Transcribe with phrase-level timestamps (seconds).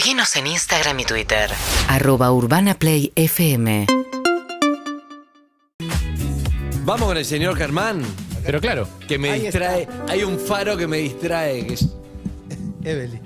[0.00, 1.50] Seguinos en Instagram y Twitter.
[1.86, 3.86] Arroba Urbana Play FM.
[6.86, 8.02] Vamos con el señor Germán,
[8.42, 9.86] Pero claro, que me distrae.
[10.08, 11.66] Hay un faro que me distrae.
[11.66, 11.86] Que es...
[12.82, 13.20] Evelyn.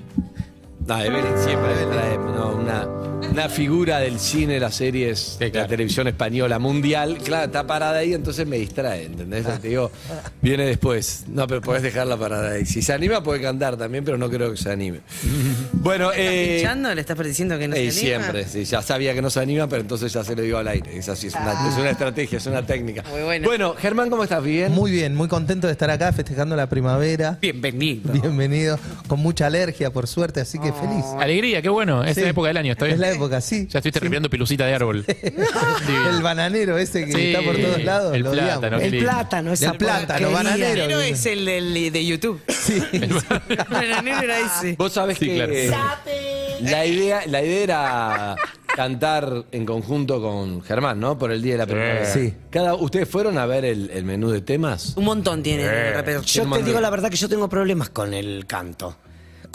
[0.85, 2.17] No, Evelyn siempre me distrae.
[2.17, 2.85] No, una,
[3.31, 7.17] una figura del cine, las series, de la televisión española mundial.
[7.23, 9.45] Claro, está parada ahí, entonces me distrae, ¿entendés?
[9.61, 9.91] Te digo,
[10.41, 11.25] viene después.
[11.27, 12.65] No, pero podés dejarla parada ahí.
[12.65, 14.99] Si se anima, puede cantar también, pero no creo que se anime.
[15.85, 16.55] Bueno, eh.
[16.57, 16.95] ¿Pinchando?
[16.95, 18.23] ¿Le estás diciendo que no eh, se anima?
[18.31, 20.67] siempre, sí, ya sabía que no se anima, pero entonces ya se lo digo al
[20.67, 20.97] aire.
[20.97, 23.03] Es así, es una, es una estrategia, es una técnica.
[23.11, 23.75] Muy bueno.
[23.77, 24.43] Germán, ¿cómo estás?
[24.43, 24.71] ¿Bien?
[24.71, 27.37] Muy bien, muy contento de estar acá festejando la primavera.
[27.39, 28.11] Bienvenido.
[28.13, 28.79] Bienvenido.
[29.07, 31.05] Con mucha alergia, por suerte, así que feliz.
[31.19, 32.03] alegría, qué bueno.
[32.03, 32.21] Es Sí.
[32.21, 32.95] la época del año, ¿está bien?
[32.95, 33.67] Es la época, sí.
[33.69, 35.05] Ya estuviste arreglando pelucita de árbol.
[36.15, 38.15] El bananero ese que Sí, está por todos lados.
[38.15, 38.93] el lo plátano, odiamos.
[38.93, 40.33] El plátano, esa El plátano, porquería.
[40.35, 40.83] bananero.
[40.87, 42.41] Pero es el del- de YouTube.
[42.47, 42.81] Sí.
[43.69, 44.75] Bananero era ese.
[44.77, 45.53] Vos sabés Sí, que claro.
[45.53, 45.71] eh,
[46.61, 48.35] la idea, la idea era
[48.75, 51.17] cantar en conjunto con Germán, ¿no?
[51.17, 52.05] Por el día de la primavera.
[52.05, 52.33] Sí.
[52.49, 54.93] Cada, ¿Ustedes fueron a ver el, el menú de temas?
[54.95, 56.21] Un montón tiene el.
[56.23, 58.97] Yo te digo la verdad que yo tengo problemas con el canto.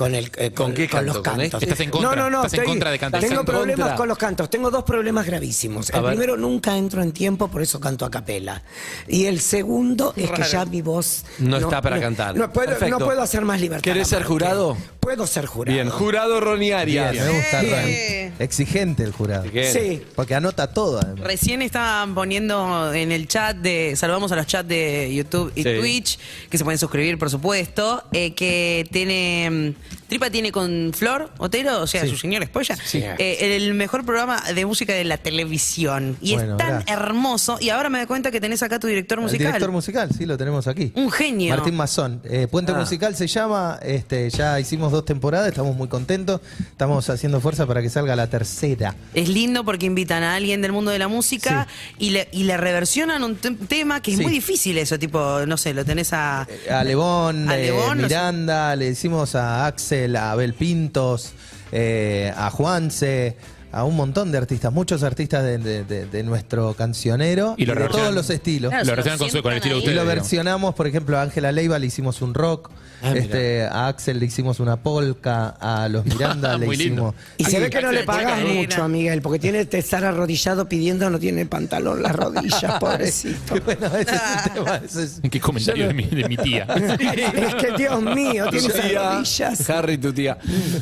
[0.01, 1.31] Con, el, eh, ¿Con qué con los canto?
[1.31, 1.63] ¿Con cantos.
[1.63, 1.73] este?
[1.75, 2.47] Estás en contra, No, no, no.
[2.47, 3.21] estás en contra de cantar.
[3.21, 3.97] Tengo problemas contra.
[3.97, 4.49] con los cantos.
[4.49, 5.91] Tengo dos problemas gravísimos.
[5.91, 6.11] A El ver.
[6.13, 8.63] primero, nunca entro en tiempo, por eso canto a capela.
[9.09, 11.27] Y el segundo es que ya mi voz.
[11.39, 12.35] No está para cantar.
[12.35, 13.83] No puedo, no puedo hacer más libertad.
[13.85, 14.75] ¿Querés ser jurado?
[15.01, 15.75] Puedo ser jurado.
[15.75, 17.27] Bien, jurado Ronnie Bien, Arias.
[17.27, 17.61] me gusta.
[17.61, 18.35] Bien.
[18.39, 19.43] Exigente el jurado.
[19.51, 19.71] Bien.
[19.73, 20.03] Sí.
[20.15, 21.27] Porque anota todo, además.
[21.27, 23.95] Recién estaban poniendo en el chat de.
[23.97, 25.77] Saludamos a los chats de YouTube y Sí.
[25.79, 28.03] Twitch, que se pueden suscribir, por supuesto.
[28.13, 29.75] eh, que tiene.
[30.09, 34.67] Tripa tiene con Flor Otero, o sea, su señora esposa, eh, el mejor programa de
[34.67, 36.17] música de la televisión.
[36.21, 36.97] Y Bueno, es tan gracias.
[36.99, 37.59] hermoso.
[37.61, 39.47] Y ahora me doy cuenta que tenés acá tu director El musical.
[39.47, 40.93] director musical, sí, lo tenemos aquí.
[40.95, 41.55] Un genio.
[41.57, 42.21] Martín Mazón.
[42.25, 42.79] Eh, Puente Ah.
[42.79, 47.83] Musical se llama, este, ya hicimos dos temporadas, estamos muy contentos, estamos haciendo fuerza para
[47.83, 48.95] que salga la tercera.
[49.15, 51.67] Es lindo porque invitan a alguien del mundo de la música
[51.99, 54.23] y, le, y le reversionan un te- tema que es Sí.
[54.23, 56.47] muy difícil eso, tipo, no sé, lo tenés a...
[56.71, 58.15] A Lebón, A eh, Lebón, no sé.
[58.15, 61.33] Miranda, le hicimos a Axel, a Abel Pintos,
[61.73, 63.37] eh, a Juanse,
[63.73, 67.75] a un montón de artistas, muchos artistas de, de- de- de nuestro cancionero Y lo
[67.75, 68.71] de todos los estilos.
[68.71, 71.51] Claro, Lo se relacionan con, el estilo de Y lo versionamos, por ejemplo, a Ángela
[71.53, 72.71] Leiva le hicimos un rock,
[73.03, 77.15] Ah, este, a Axel le hicimos una polka, a los Miranda le Muy lindo.
[77.15, 77.15] hicimos.
[77.39, 80.69] Y se ve que no le pagas mucho a Miguel, porque tiene que estar arrodillado
[80.69, 83.55] pidiendo, no tiene pantalón las rodillas, pobrecito.
[83.65, 86.67] Bueno, ese es un tema, ese es- Qué comentario de mi, de mi tía.
[86.69, 89.71] es que Dios mío, tiene esas rodillas.
[89.71, 90.37] Harry, tu tía.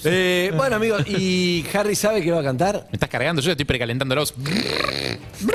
[0.05, 2.87] Eh, bueno, amigos, ¿y Harry sabe que va a cantar?
[2.91, 4.35] Me estás cargando, yo ya estoy precalentándolos.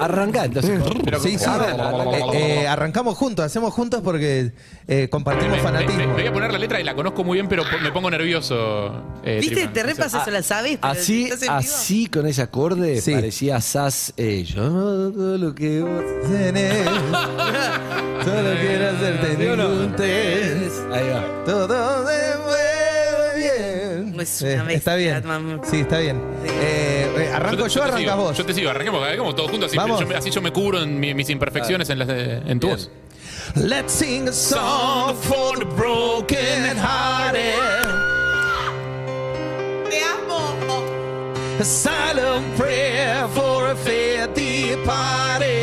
[0.02, 0.80] Arranca, entonces.
[1.04, 1.46] Pero- Sí, sí.
[1.46, 2.18] A ver, arranca.
[2.34, 4.52] Eh, eh, arrancamos juntos, hacemos juntos porque
[4.88, 5.98] eh, compartimos Me, fanatismo.
[5.98, 8.10] me- me voy a poner la letra y la conozco muy bien, pero me pongo
[8.12, 9.04] nervioso.
[9.24, 9.68] eh, ¿Viste?
[9.68, 13.14] Te repasas, la sabes, pero Así, así con ese acorde Sí.
[13.14, 14.14] parecía Sass.
[14.18, 16.86] Eh, yo no todo lo que vos Tenés,
[18.24, 20.92] Solo quiero hacerte ningún test.
[20.92, 21.44] Ahí va.
[21.46, 22.33] Todo bien.
[24.24, 25.24] Es una Eh, está bien.
[25.70, 26.22] Sí, está bien.
[26.46, 28.38] Eh, eh, arranco te- yo, te arrancas sigo, vos.
[28.38, 30.00] Yo te sigo, arranquemos, hagamos todos juntos, así Vamos.
[30.00, 32.68] yo, me- así yo me cubro en mi- mis imperfecciones en, las de- en tu
[32.68, 32.78] Bien.
[32.80, 32.90] voz.
[33.56, 37.54] Let's sing a song for the broken hearted.
[39.90, 40.56] Te amo.
[41.60, 45.63] A silent prayer for a fair departed.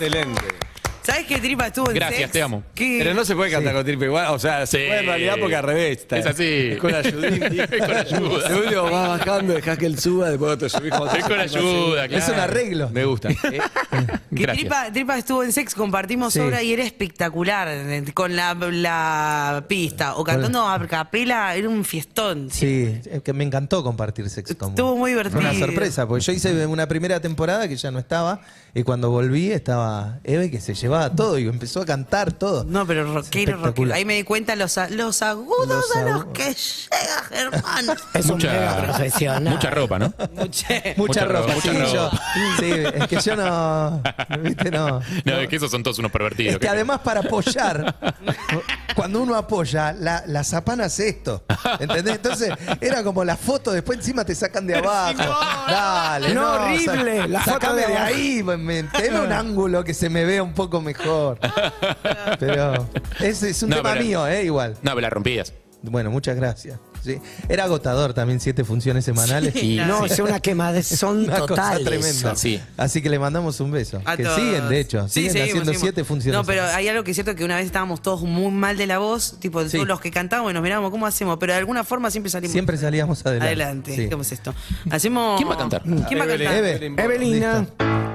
[0.00, 0.40] Excelente.
[1.02, 2.32] ¿Sabes qué tripa estuvo en Gracias, sex?
[2.32, 2.62] te amo.
[2.74, 2.98] ¿Qué?
[3.02, 4.86] Pero no se puede cantar con triple igual, o sea, se Sí.
[4.86, 5.98] puede en realidad porque al revés.
[6.00, 6.44] está- Es así.
[6.72, 7.46] Es con ayudita.
[7.64, 8.48] Es con ayuda.
[8.48, 10.90] El último vas bajando, dejás que él suba, después te subís.
[10.90, 12.90] cuando Es con ayuda, Es un arreglo.
[12.90, 13.28] Me gusta.
[13.92, 14.06] Eh,
[14.36, 14.58] Que Gracias.
[14.68, 16.38] Tripa, Tripa estuvo en sex, compartimos Sí.
[16.40, 21.84] obra y era espectacular eh, con la, la pista o cantando a capela, era un
[21.84, 22.50] fiestón.
[22.50, 24.78] Sí, es que me encantó compartir sexo con vos.
[24.78, 25.40] Estuvo muy Fue divertido.
[25.40, 28.40] Una sorpresa, porque yo hice una primera temporada que ya no estaba,
[28.74, 32.64] y cuando volví estaba Eve que se llevaba todo y empezó a cantar todo.
[32.64, 33.94] No, pero rockero, rockero.
[33.94, 37.86] Ahí me di cuenta los, a- los agudos Los a los que llega Germán.
[38.14, 39.54] Es un mega profesional.
[39.54, 40.12] mucha ropa, ¿no?
[40.34, 40.94] Muche.
[40.96, 42.10] Mucha, Mucha ropa, ropa, sí, mucha yo.
[42.58, 44.02] Sí, es que yo no.
[44.42, 44.70] ¿Viste?
[44.70, 45.00] No.
[45.24, 46.54] No, es que esos son todos unos pervertidos.
[46.54, 47.96] Es que además para apoyar,
[48.94, 51.44] cuando uno apoya, la, la zapana hace esto.
[51.78, 52.16] ¿Entendés?
[52.16, 52.50] Entonces
[52.80, 55.18] era como la foto, después encima te sacan de abajo.
[55.68, 59.82] Dale, No, no, horrible, sa- la foto de de ahí, me- me- tenme un ángulo
[59.84, 61.38] que se me vea un poco mejor.
[62.38, 62.88] Pero
[63.20, 64.44] ese es un No, tema pero- mío, ¿eh?
[64.44, 64.76] Igual.
[64.82, 65.52] No, me la rompías.
[65.82, 66.78] Bueno, muchas gracias.
[67.02, 67.18] Sí.
[67.48, 69.54] Era agotador también, siete funciones semanales.
[69.56, 71.84] Sí, No, es una quemazón Una cosa total.
[71.84, 72.10] tremenda.
[72.10, 72.36] eso.
[72.36, 72.60] Sí.
[72.76, 74.02] Así que le mandamos un beso.
[74.04, 74.38] A que todos.
[74.38, 75.08] siguen, de hecho.
[75.08, 75.80] Sí, siguen seguimos, haciendo seguimos.
[75.80, 76.38] siete funciones.
[76.38, 78.86] No, pero hay algo que es cierto que una vez estábamos todos muy mal de
[78.86, 79.78] la voz, tipo Sí.
[79.78, 82.52] todos los que cantábamos y nos mirábamos cómo hacemos, pero de alguna forma siempre salimos
[82.52, 83.46] Siempre salíamos adelante.
[83.46, 83.96] adelante.
[83.96, 84.08] Sí.
[84.10, 84.54] ¿Cómo es esto?
[84.90, 85.38] Hacemos.
[85.38, 85.82] ¿Quién va a cantar?
[85.82, 86.54] ¿Quién va a cantar?
[86.54, 86.86] Eve.
[86.98, 87.60] Evelina.
[87.60, 88.09] Listo.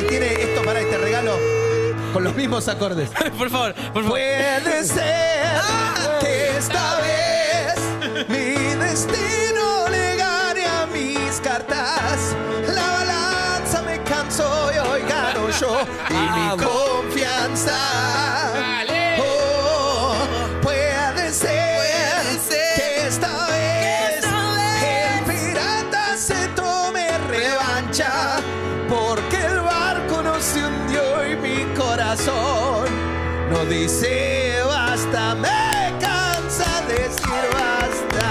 [0.00, 1.36] Y tiene esto para este regalo
[2.12, 3.10] con los mismos acordes.
[3.38, 4.10] por favor, por favor.
[4.10, 5.00] Puede ser
[6.20, 12.34] que esta vez mi destino le gane a mis cartas.
[12.74, 15.80] La balanza me cansó y hoy gano yo
[16.10, 18.79] y mi confianza.
[32.10, 32.86] Corazón
[33.50, 38.30] no dice basta, me cansa decir basta.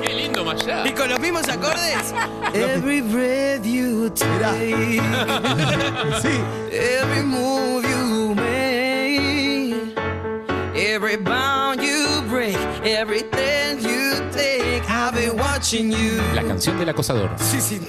[0.00, 0.86] Qué lindo Mayá.
[0.86, 2.14] ¿Y con los mismos acordes?
[2.54, 5.02] Every breath you take,
[6.20, 9.94] Sí, every move you make,
[10.76, 16.20] every bound you break, everything you take, I've been watching you.
[16.34, 17.30] La canción del acosador.
[17.38, 17.80] Sí, sí.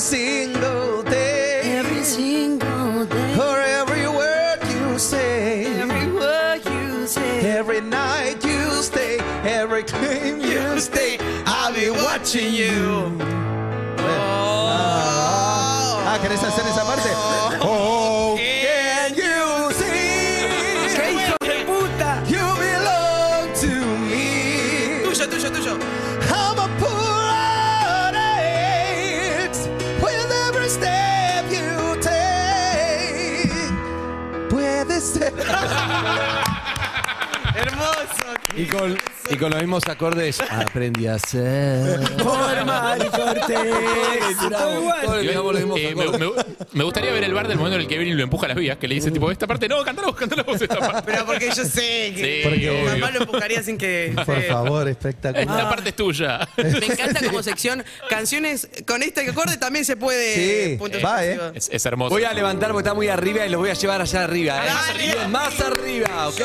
[0.00, 7.40] Every single day, Every single day, for every word you say, every word you say.
[7.58, 13.39] every night you stay, every claim you stay, I'll be watching you.
[37.54, 38.34] Hermoso.
[38.54, 38.98] Y con,
[39.30, 42.00] y con los mismos acordes aprendí a ser.
[42.18, 43.58] Formal y cortés.
[44.50, 45.00] Todo igual.
[45.04, 46.20] Todos le tiramos los mismos Eh, me, acordes.
[46.20, 48.48] me- me gustaría ver el bar del momento en el que Evelyn lo empuja a
[48.48, 51.02] las vías, que le dice tipo, esta parte no, cántala vos, vos esta parte.
[51.12, 52.90] Pero porque yo sé que Sí, Porque- obvio.
[52.92, 54.12] mamá lo empujaría sin que.
[54.26, 55.42] Por favor, espectacular.
[55.48, 56.48] Esta parte es tuya.
[56.56, 57.84] Me encanta como sección.
[58.08, 60.34] Canciones con este acorde también se puede.
[60.34, 61.34] Sí, va, ¿eh?
[61.34, 61.52] suspensivos.
[61.56, 62.10] Es, es hermoso.
[62.10, 64.66] Voy a levantar porque está muy arriba y los voy a llevar allá arriba.
[64.66, 64.70] ¿eh?
[65.14, 65.28] Dale.
[65.28, 66.40] Más arriba, ¿ok?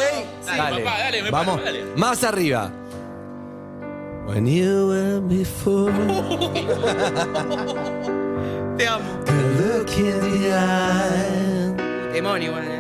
[0.46, 1.56] Dale, papá, dale, me Vamos.
[1.62, 1.84] paro, dale.
[1.96, 2.72] Más arriba.
[4.26, 5.92] When you were before
[8.78, 9.24] Te amo.
[9.24, 11.74] the look in the eye.
[12.14, 12.72] Demonio, eh.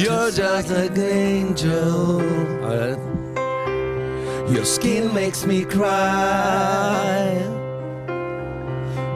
[0.00, 2.22] You're just like an angel.
[4.52, 7.38] Your skin makes me cry.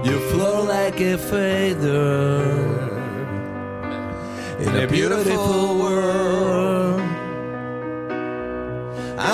[0.05, 2.43] You flow like a feather
[4.61, 6.88] In a beautiful world.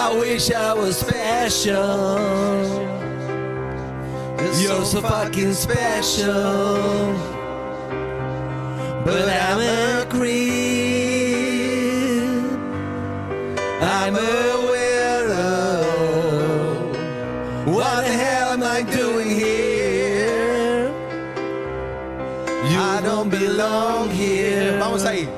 [0.05, 2.19] I wish I was special.
[4.61, 7.15] You're so fucking special.
[9.03, 10.45] But I'm a creep.
[13.81, 14.35] I'm a
[14.69, 15.47] weirdo.
[17.65, 20.93] What the hell am I doing here?
[22.63, 24.79] I don't belong here.
[24.79, 25.34] Vamos ahí.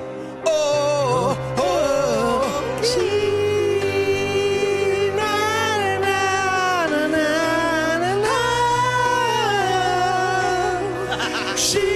[11.57, 11.96] She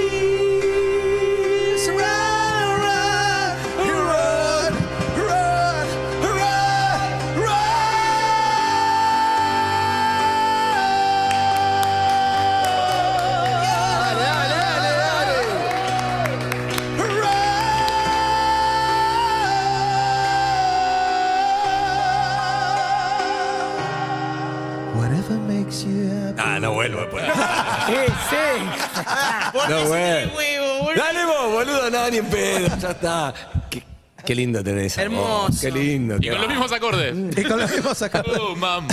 [29.70, 30.90] No vuelvo.
[30.96, 32.68] Dale vos, boludo, nada, ni en pedo.
[32.78, 33.34] Ya está.
[33.70, 33.82] Qué,
[34.24, 34.98] qué lindo tenés.
[34.98, 35.58] Hermoso.
[35.60, 36.16] Qué lindo.
[36.20, 37.14] Y con los mismos acordes.
[37.38, 38.24] Y con los mismos acá.
[38.40, 38.88] Oh, mamá.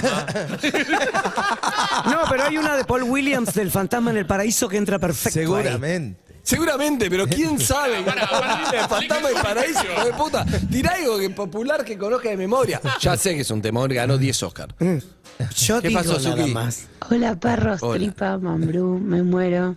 [2.06, 5.40] No, pero hay una de Paul Williams del Fantasma en el Paraíso que entra perfecto.
[5.40, 5.46] ahí.
[5.46, 6.28] Seguramente.
[6.44, 8.04] Seguramente, pero quién sabe.
[8.04, 10.46] Fantasma del paraíso, hijo de puta.
[10.72, 12.80] Tirá algo que popular que conozca de memoria.
[13.02, 14.74] Ya sé que es un temor, ganó 10 Oscar.
[14.80, 16.52] Yo ¿Qué digo pasó, nada Suki?
[16.52, 16.86] más.
[17.10, 18.00] Hola perros, Hola.
[18.00, 19.76] tripa, mambrú, me muero.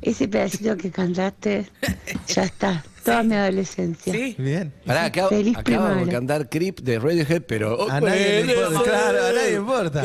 [0.00, 1.66] Ese pedacito que cantaste,
[2.28, 4.12] ya está, toda mi adolescencia.
[4.12, 4.36] Sí.
[4.38, 4.72] Bien.
[4.86, 7.90] Pará, acá, Feliz acabamos de cantar Creep de Radiohead, pero.
[7.90, 10.02] A nadie le importa, claro, a nadie le importa.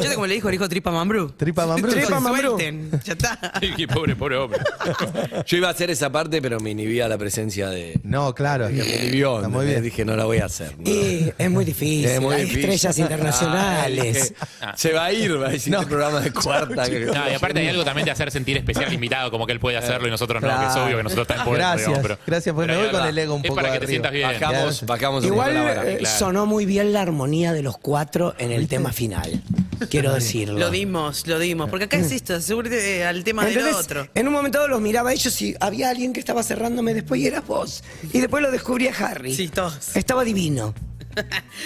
[0.00, 1.30] Yo como le dijo, le dijo Tripa Mambrú.
[1.36, 1.90] Tripa Mambrú.
[1.90, 2.20] Tripa.
[2.20, 2.58] Mambrú.
[3.04, 3.52] Ya está.
[3.76, 4.60] Qué pobre, pobre hombre.
[5.46, 7.98] Yo iba a hacer esa parte, pero me inhibía la presencia de.
[8.04, 8.68] No, claro.
[8.70, 9.42] Me inhibió.
[9.44, 9.82] Está bien.
[9.82, 10.78] Dije, no la voy a hacer.
[10.78, 10.88] no.
[10.88, 12.04] Y es muy difícil.
[12.06, 12.70] Es muy hay difícil.
[12.70, 14.34] estrellas internacionales.
[14.38, 16.88] Ay, dije, Se va a ir, va a este programa de cuarta.
[16.88, 19.52] que- No, y aparte hay algo también de hacer sentir especial al invitado, como que
[19.52, 21.58] él puede hacerlo y nosotros no, que es obvio que nosotros también podemos.
[21.66, 23.60] Gracias, digamos, pero- gracias, porque pero me es voy con el ego un Es poco
[23.60, 24.28] para que te sientas bien.
[24.40, 25.90] Bajamos, bajamos un Igual poco la vara.
[25.90, 26.18] eh, claro.
[26.18, 29.42] sonó muy bien la armonía de los cuatro en el tema final.
[29.90, 30.58] Quiero decirlo.
[30.58, 31.68] Lo dimos, lo dimos.
[31.68, 34.06] Porque acá es esto, seguramente eh, al tema del otro.
[34.14, 37.26] En un momento los miraba a ellos y había alguien que estaba cerrándome después y
[37.26, 37.82] eras vos.
[38.12, 39.34] Y después lo descubrí a Harry.
[39.34, 39.96] Sí, todos.
[39.96, 40.72] Estaba divino.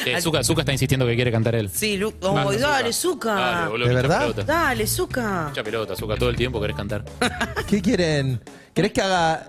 [0.04, 1.70] Eh, Zuka, Zuka está insistiendo que quiere cantar él.
[1.70, 3.68] Sí, Lu oh, dale, Dale, Zuka.
[3.68, 4.20] boludo, ¿De mucha verdad?
[4.20, 4.44] pelota.
[4.44, 5.46] Dale, Zuka.
[5.48, 7.04] Mucha pelota, Zuka, todo el tiempo querés cantar.
[7.68, 8.40] ¿Qué quieren?
[8.74, 9.48] ¿Querés que haga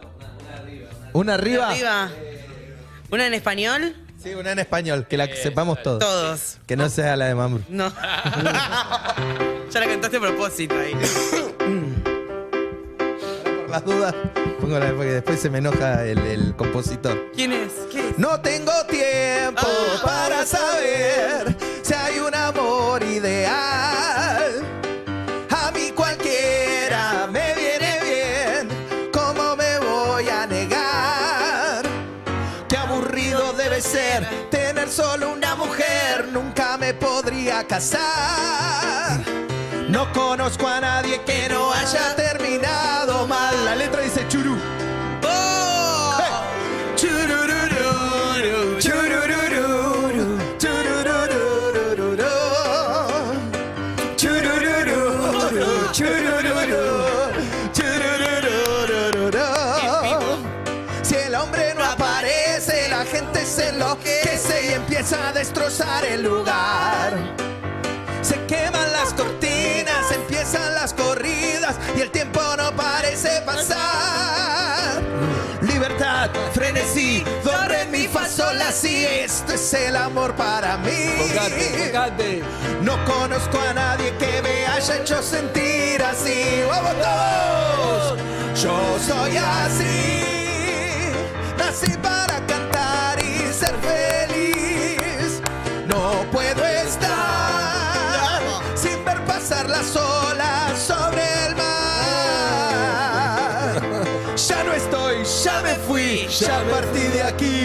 [1.14, 1.70] una arriba?
[1.70, 2.10] Arriba.
[3.12, 3.96] ¿Una en español?
[4.22, 6.00] Sí, una en español, que la sepamos todos.
[6.00, 6.58] Todos.
[6.66, 7.64] Que no sea la de Mambrú.
[7.70, 7.90] No.
[9.72, 10.94] ya la cantaste a propósito ahí.
[13.68, 14.16] Por las dudas,
[14.62, 17.32] pongo la porque después se me enoja el, el compositor.
[17.36, 17.74] ¿Quién es?
[17.92, 18.18] ¿Qué es?
[18.18, 20.02] No tengo tiempo Ah.
[20.04, 24.64] para saber si hay un amor ideal.
[25.50, 29.10] A mí cualquiera me viene bien.
[29.12, 31.84] ¿Cómo me voy a negar?
[32.70, 36.30] Qué aburrido debe ser tener solo una mujer.
[36.32, 39.20] Nunca me podría casar.
[39.90, 42.37] No conozco a nadie que no haya terminado
[43.88, 44.58] letra dice churú.
[45.24, 46.18] ¡Oh!
[61.04, 67.14] Si el hombre no aparece, la gente se enloquece y empieza a destrozar el lugar.
[68.22, 71.57] Se queman las cortinas, empiezan las corridas
[71.96, 75.02] y el tiempo no parece pasar.
[75.62, 79.06] Libertad, frenesí, do, re, mi, fa, sol, la, si.
[79.06, 81.10] Esto es el amor para mí.
[82.82, 86.64] No conozco a nadie que me haya hecho sentir así.
[86.68, 88.20] ¡Vamos todos!
[88.62, 91.14] Yo soy así.
[91.58, 94.27] Nací para cantar y ser feliz.
[106.40, 107.57] Ya partí de aquí.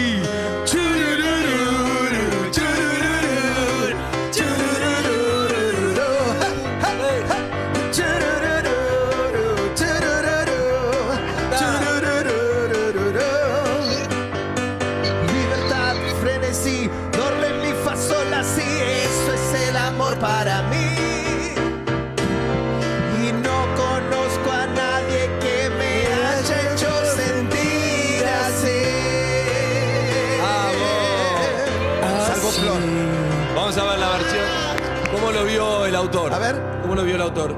[35.95, 36.33] Autor?
[36.33, 36.55] A ver.
[36.81, 37.55] ¿Cómo lo vio el autor?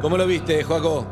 [0.00, 1.06] ¿Cómo lo viste, Joaco?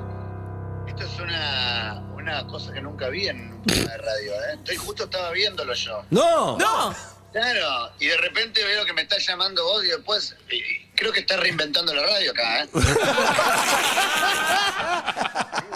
[0.87, 4.55] Esto es una, una cosa que nunca vi en un programa de radio, ¿eh?
[4.57, 6.05] Estoy justo estaba viéndolo yo.
[6.11, 6.59] ¡No!
[6.59, 6.95] ¡No!
[7.33, 11.13] Claro, y de repente veo que me está llamando vos y después y- y creo
[11.13, 12.69] que está reinventando la radio acá, ¿eh?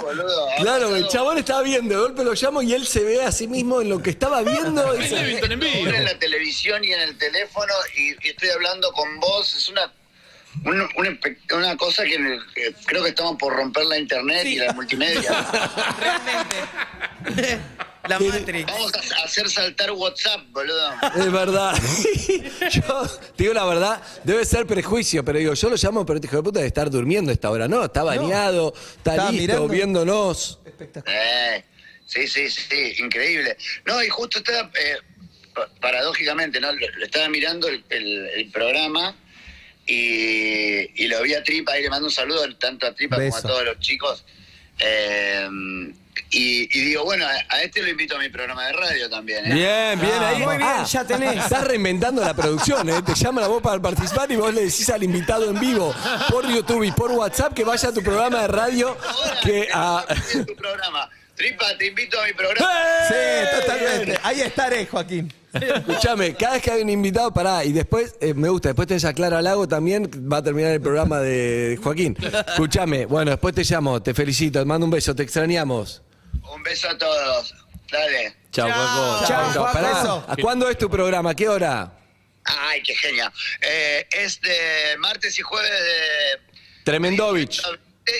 [0.06, 3.32] Boludo, Claro, el chabón estaba viendo, de golpe lo llamo y él se ve a
[3.32, 4.92] sí mismo en lo que estaba viendo.
[4.94, 5.88] Es en vivo.
[5.88, 9.92] En la televisión y en el teléfono y, y estoy hablando con vos, es una
[10.64, 10.88] un-
[11.54, 12.16] una, cosa que,
[12.54, 15.30] que creo que estamos por romper la internet y la multimedia.
[16.00, 17.60] Realmente.
[18.08, 18.66] La Matrix.
[18.70, 20.92] Vamos a hacer saltar WhatsApp, boludo.
[21.16, 21.74] Es verdad.
[22.72, 26.26] yo te digo la verdad, debe ser prejuicio, pero digo, yo lo llamo, pero este
[26.28, 27.68] hijo de puta debe estar durmiendo a esta hora.
[27.68, 29.68] No, está bañado, está Estaba listo, mirando.
[29.68, 30.60] viéndonos.
[31.06, 31.64] Eh,
[32.06, 33.56] sí, sí, sí, increíble.
[33.84, 34.96] No, y justo estaba, eh,
[35.54, 36.72] pa- paradójicamente, ¿no?
[36.72, 39.14] Lo, lo estaba mirando el, el- el programa
[39.86, 43.36] y, y lo vi a Tripa, y le mando un saludo tanto a Tripa como
[43.36, 44.24] a todos los chicos.
[44.78, 45.25] Eh,
[46.76, 49.44] y, digo, bueno, a, a este lo invito a mi programa de radio también.
[49.46, 49.54] ¿eh?
[49.54, 50.42] Bien, bien Ah, ahí.
[50.42, 51.36] muy bien, ya tenés.
[51.44, 53.02] Estás reinventando la producción, ¿eh?
[53.02, 55.94] Te llaman a vos para participar y vos le decís al invitado en vivo
[56.30, 60.04] por YouTube y por WhatsApp que vaya a tu programa de radio Ahora, que a...
[60.34, 61.08] en tu programa.
[61.36, 62.66] Tripa, te invito a mi programa.
[63.10, 63.44] ¡Eh!
[63.52, 64.18] Sí, totalmente.
[64.22, 65.30] Ahí estaré, Joaquín.
[65.52, 69.04] Escuchame, cada vez que hay un invitado, pará, y después, eh, me gusta, después tenés
[69.04, 72.16] a Clara Lago también, va a terminar el programa de Joaquín.
[72.48, 76.02] Escuchame, bueno, después te llamo, te felicito, te mando un beso, te extrañamos.
[76.42, 77.54] Un beso a todos.
[77.90, 78.36] Dale.
[78.50, 79.26] Chao, Joaco.
[79.26, 80.24] Chao, Pará, beso.
[80.28, 81.34] ¿a cuándo es tu programa?
[81.34, 81.92] ¿Qué hora?
[82.44, 83.32] Ay, qué genia.
[83.60, 87.62] Eh, es de martes y jueves de Tremendovich.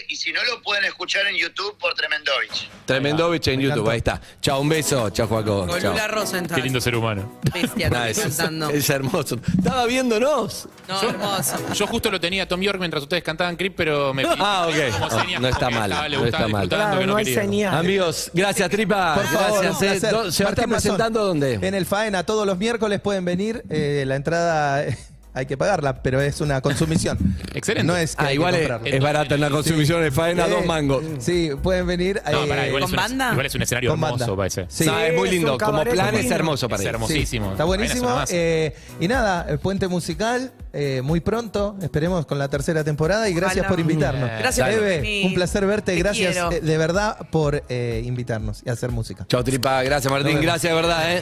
[0.09, 2.69] Y si no, lo pueden escuchar en YouTube por Tremendovich.
[2.87, 4.21] Tremendovich en YouTube, ahí está.
[4.40, 5.11] Chao, un beso.
[5.11, 5.66] Chao, Joaco.
[5.66, 5.93] Con Chao.
[5.93, 7.38] Lula Qué lindo ser humano.
[7.55, 8.69] Bestia, estoy es, pensando.
[8.71, 9.38] es hermoso.
[9.57, 10.69] Estaba viéndonos.
[10.88, 11.57] No, hermoso.
[11.75, 14.93] Yo justo lo tenía a Tom York mientras ustedes cantaban Creep, pero me Ah, ok.
[14.93, 16.62] como No, señas no está como que mal, estaba- le no gustaba está mal.
[16.62, 17.40] disfrutando, Claro, que no hay quería.
[17.42, 17.75] señal.
[17.77, 19.14] Amigos, gracias, Tripa.
[19.14, 19.72] Por favor, gracias.
[19.72, 20.05] un placer.
[20.05, 20.12] eh.
[20.12, 20.83] ¿Dó- ¿Se va a estar Mazón.
[20.83, 21.55] presentando dónde?
[21.55, 23.62] En el Faena, todos los miércoles pueden venir.
[23.70, 24.96] eh, la entrada eh,
[25.37, 27.18] hay que pagarla, pero es una consumición.
[27.55, 27.87] Excelente.
[27.87, 28.96] No es que Ah, hay que igual es, comprarla.
[28.96, 31.05] es barata en la consumición de faena, dos mangos.
[31.18, 32.20] Sí, pueden venir.
[32.31, 33.31] No, eh, pará, igual, ¿Con un, banda?
[33.33, 34.37] igual es un escenario Con hermoso, banda.
[34.37, 34.66] parece.
[34.68, 34.87] Sí.
[34.87, 35.53] No, es muy lindo.
[35.53, 36.35] un Como cabaret plan es lindo.
[36.35, 36.88] hermoso para Es ir.
[36.88, 37.12] hermoso.
[37.12, 37.51] Sí, Hermosísimo.
[37.53, 38.25] está buenísimo.
[38.31, 43.35] Eh, y nada, el puente musical, eh, muy pronto, esperemos con la tercera temporada y
[43.35, 43.68] gracias Ojalá.
[43.68, 44.31] por invitarnos.
[44.38, 45.27] Gracias, Eve, Martín.
[45.27, 46.51] un placer verte, Te gracias quiero.
[46.53, 49.27] eh, de verdad por eh, invitarnos y hacer música.
[49.29, 49.83] Chao, Tripa.
[49.83, 50.40] Gracias, Martín.
[50.40, 51.20] Gracias de verdad, ¿eh?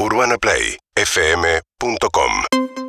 [0.00, 2.83] UrbanaPlayFM.com